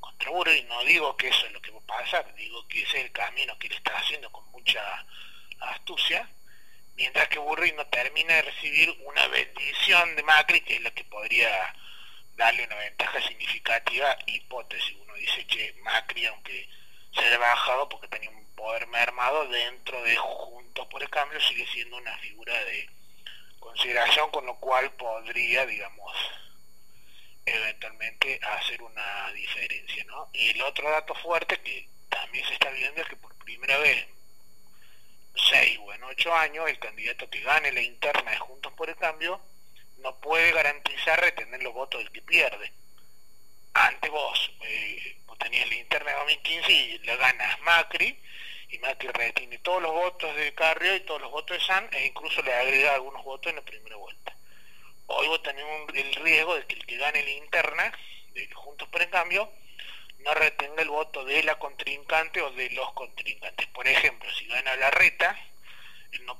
contra 0.00 0.54
y 0.54 0.62
no 0.64 0.84
digo 0.84 1.16
que 1.16 1.28
eso 1.28 1.46
es 1.46 1.52
lo 1.52 1.62
que 1.62 1.70
va 1.70 1.78
a 1.78 1.98
pasar, 1.98 2.34
digo 2.34 2.66
que 2.68 2.82
ese 2.82 2.98
es 2.98 3.04
el 3.06 3.12
camino 3.12 3.58
que 3.58 3.68
le 3.68 3.76
está 3.76 3.96
haciendo 3.96 4.30
con 4.30 4.44
mucha 4.50 4.82
astucia, 5.60 6.28
mientras 6.94 7.28
que 7.28 7.38
Burri 7.38 7.72
no 7.72 7.86
termina 7.86 8.34
de 8.34 8.42
recibir 8.42 8.90
una 9.04 9.26
bendición 9.28 10.14
de 10.16 10.22
Macri, 10.22 10.60
que 10.60 10.74
es 10.74 10.82
la 10.82 10.90
que 10.90 11.04
podría 11.04 11.74
darle 12.36 12.64
una 12.64 12.76
ventaja 12.76 13.20
significativa, 13.22 14.16
hipótesis. 14.26 14.96
Uno 15.00 15.14
dice 15.14 15.46
que 15.46 15.74
Macri, 15.82 16.26
aunque 16.26 16.68
se 17.12 17.20
haya 17.20 17.38
bajado 17.38 17.88
porque 17.88 18.08
tenía 18.08 18.30
un 18.30 18.44
poder 18.54 18.86
mermado 18.88 19.48
dentro 19.48 20.02
de 20.02 20.16
Juntos 20.16 20.86
por 20.88 21.02
el 21.02 21.10
Cambio, 21.10 21.40
sigue 21.40 21.66
siendo 21.66 21.96
una 21.96 22.16
figura 22.18 22.52
de 22.64 22.88
consideración, 23.58 24.30
con 24.30 24.46
lo 24.46 24.56
cual 24.56 24.92
podría, 24.92 25.66
digamos, 25.66 26.12
eventualmente 27.46 28.40
hacer 28.42 28.82
una 28.82 29.30
diferencia. 29.32 30.04
¿no? 30.04 30.30
Y 30.32 30.50
el 30.50 30.62
otro 30.62 30.90
dato 30.90 31.14
fuerte 31.14 31.60
que 31.60 31.88
también 32.08 32.46
se 32.46 32.54
está 32.54 32.70
viendo 32.70 33.00
es 33.00 33.08
que 33.08 33.16
por 33.16 33.34
primera 33.36 33.78
vez 33.78 34.06
seis 35.36 35.78
o 35.82 35.92
en 35.92 36.02
ocho 36.04 36.32
años 36.32 36.68
el 36.68 36.78
candidato 36.78 37.28
que 37.28 37.40
gane 37.40 37.72
la 37.72 37.80
interna 37.80 38.30
de 38.30 38.38
Juntos 38.38 38.72
por 38.74 38.88
el 38.88 38.96
Cambio 38.96 39.40
no 40.04 40.14
puede 40.20 40.52
garantizar 40.52 41.18
retener 41.18 41.62
los 41.62 41.72
votos 41.72 41.98
del 41.98 42.12
que 42.12 42.20
pierde. 42.20 42.72
Antes 43.72 44.10
vos, 44.10 44.52
eh, 44.60 45.16
vos 45.26 45.38
tenías 45.38 45.66
la 45.66 45.76
interna 45.76 46.10
de 46.10 46.18
2015 46.18 46.72
y 46.72 46.98
la 46.98 47.16
ganas 47.16 47.60
Macri, 47.62 48.20
y 48.68 48.78
Macri 48.80 49.08
retiene 49.08 49.58
todos 49.58 49.80
los 49.80 49.92
votos 49.92 50.36
de 50.36 50.52
Carrio 50.54 50.94
y 50.94 51.00
todos 51.00 51.22
los 51.22 51.30
votos 51.30 51.56
de 51.58 51.64
San, 51.64 51.88
e 51.92 52.06
incluso 52.06 52.42
le 52.42 52.52
agrega 52.52 52.94
algunos 52.94 53.24
votos 53.24 53.48
en 53.48 53.56
la 53.56 53.62
primera 53.62 53.96
vuelta. 53.96 54.36
Hoy 55.06 55.26
vos 55.26 55.42
tenés 55.42 55.64
el 55.94 56.14
riesgo 56.16 56.54
de 56.54 56.66
que 56.66 56.74
el 56.74 56.84
que 56.84 56.98
gane 56.98 57.22
la 57.22 57.30
interna, 57.30 57.92
de 58.34 58.46
Juntos 58.52 58.86
por 58.88 59.00
el 59.00 59.08
Cambio, 59.08 59.50
no 60.18 60.34
retenga 60.34 60.82
el 60.82 60.90
voto 60.90 61.24
de 61.24 61.42
la 61.44 61.58
contrincante 61.58 62.42
o 62.42 62.50
de 62.50 62.68
los 62.70 62.92
contrincantes. 62.92 63.66
Por 63.68 63.88
ejemplo, 63.88 64.30
si 64.34 64.46
gana 64.46 64.76
la 64.76 64.90
reta, 64.90 65.34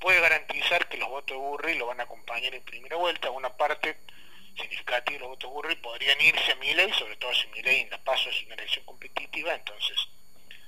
puede 0.04 0.20
garantizar 0.20 0.86
que 0.86 0.98
los 0.98 1.08
votos 1.08 1.34
de 1.34 1.42
Burri 1.42 1.78
lo 1.78 1.86
van 1.86 1.98
a 1.98 2.02
acompañar 2.02 2.54
en 2.54 2.62
primera 2.62 2.94
vuelta. 2.96 3.30
Una 3.30 3.56
parte 3.56 3.96
significativa 4.54 5.14
de 5.14 5.20
los 5.20 5.28
votos 5.30 5.48
de 5.48 5.54
Burri 5.54 5.76
podrían 5.76 6.20
irse 6.20 6.52
a 6.52 6.56
Milei, 6.56 6.92
sobre 6.92 7.16
todo 7.16 7.32
si 7.32 7.46
Milei 7.46 7.80
en 7.80 7.88
la 7.88 8.04
paso 8.04 8.28
es 8.28 8.42
una 8.42 8.54
elección 8.54 8.84
competitiva, 8.84 9.54
entonces 9.54 9.96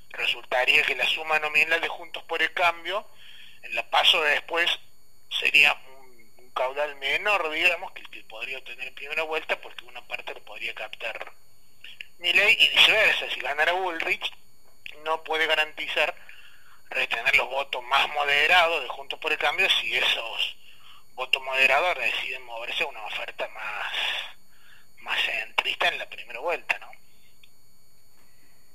resultaría 0.08 0.82
que 0.84 0.94
la 0.94 1.04
suma 1.04 1.38
nominal 1.38 1.82
de 1.82 1.88
Juntos 1.88 2.22
por 2.22 2.40
el 2.40 2.50
Cambio 2.54 3.06
en 3.60 3.74
la 3.74 3.82
paso 3.90 4.22
de 4.22 4.30
después 4.30 4.70
sería 5.28 5.74
un, 5.74 6.50
caudal 6.54 6.96
menor, 6.96 7.50
digamos, 7.50 7.92
que 7.92 8.00
el 8.00 8.08
que 8.08 8.22
podría 8.22 8.56
obtener 8.56 8.88
en 8.88 8.94
primera 8.94 9.22
vuelta, 9.24 9.60
porque 9.60 9.84
una 9.84 10.00
parte 10.06 10.32
lo 10.32 10.42
podría 10.46 10.74
captar 10.74 11.30
Milei 12.16 12.56
y 12.58 12.68
viceversa. 12.68 13.28
Si 13.28 13.40
ganara 13.40 13.72
Bullrich, 13.72 14.32
no 15.04 15.22
puede 15.24 15.46
garantizar 15.46 16.16
retener 16.90 17.36
los 17.36 17.48
votos 17.48 17.82
más 17.84 18.08
moderados 18.14 18.82
de 18.82 18.88
Juntos 18.88 19.18
por 19.18 19.32
el 19.32 19.38
Cambio 19.38 19.68
si 19.68 19.94
esos 19.94 20.56
votos 21.14 21.42
moderados 21.42 21.96
deciden 21.98 22.44
moverse 22.44 22.84
a 22.84 22.86
una 22.86 23.04
oferta 23.04 23.48
más, 23.48 23.92
más 25.02 25.18
centrista 25.22 25.88
en 25.88 25.98
la 25.98 26.08
primera 26.08 26.40
vuelta, 26.40 26.78
¿no? 26.78 26.86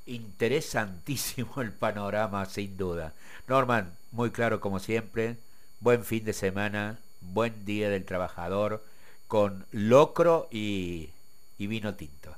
Interesantísimo 0.07 1.61
el 1.61 1.71
panorama, 1.71 2.45
sin 2.45 2.75
duda. 2.75 3.13
Norman, 3.47 3.95
muy 4.11 4.31
claro 4.31 4.59
como 4.59 4.79
siempre. 4.79 5.37
Buen 5.79 6.03
fin 6.03 6.25
de 6.25 6.33
semana, 6.33 6.99
buen 7.21 7.65
día 7.65 7.89
del 7.89 8.05
trabajador, 8.05 8.83
con 9.27 9.65
locro 9.71 10.47
y, 10.51 11.09
y 11.57 11.67
vino 11.67 11.95
tinto. 11.95 12.35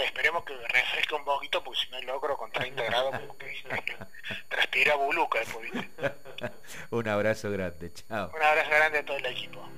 Esperemos 0.00 0.44
que 0.44 0.54
refresque 0.54 1.14
un 1.14 1.24
poquito, 1.24 1.62
porque 1.62 1.80
si 1.80 1.90
no 1.90 2.00
logro 2.02 2.36
con 2.36 2.50
30 2.50 2.82
grados, 2.82 3.14
porque 3.26 3.62
transpira 4.48 4.94
buluca 4.96 5.40
después, 5.40 5.70
un 6.90 7.08
abrazo 7.08 7.50
grande, 7.50 7.92
chao. 7.92 8.30
Un 8.34 8.42
abrazo 8.42 8.70
grande 8.70 8.98
a 8.98 9.04
todo 9.04 9.16
el 9.16 9.26
equipo. 9.26 9.68